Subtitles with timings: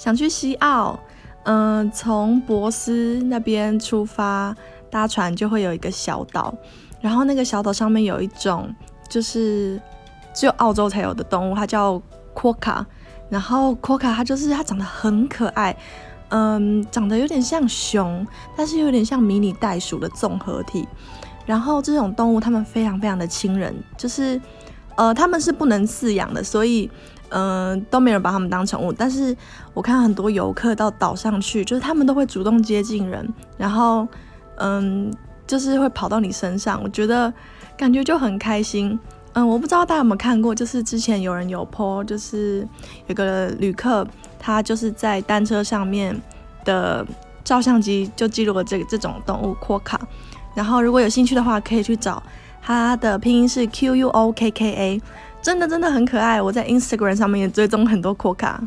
[0.00, 0.98] 想去西澳，
[1.42, 4.56] 嗯，从博斯那边出发，
[4.88, 6.54] 搭船就会有一个小岛，
[7.02, 8.74] 然后那个小岛上面有一种
[9.10, 9.78] 就是
[10.32, 12.00] 只有澳洲才有的动物，它叫
[12.34, 12.82] quokka，
[13.28, 15.76] 然后 quokka 它就是它长得很可爱，
[16.30, 18.26] 嗯，长得有点像熊，
[18.56, 20.88] 但是有点像迷你袋鼠的综合体。
[21.44, 24.40] 然后这种动物它们非常非常的亲人，就是
[24.96, 26.90] 呃他们是不能饲养的，所以
[27.30, 28.92] 嗯都没人把它们当宠物。
[28.92, 29.36] 但是
[29.74, 34.06] 我看很多游客到岛上去，就是他们都会主动接近人，然后
[34.56, 35.12] 嗯
[35.46, 37.32] 就是会跑到你身上，我觉得
[37.76, 38.98] 感觉就很开心。
[39.32, 42.66] 嗯，我不知道大家有没有看过，就是之前有人有 po，就是
[43.06, 44.06] 有个旅客
[44.38, 46.20] 他就是在单车上面
[46.64, 47.06] 的
[47.44, 50.00] 照相机就记录了这个这种动物阔卡。
[50.52, 52.20] 然后，如果有兴趣的话，可以去找
[52.60, 55.02] 它的拼音是 Q U O K K A，
[55.42, 56.40] 真的真的很可爱。
[56.40, 58.62] 我在 Instagram 上面也追踪很多扩卡。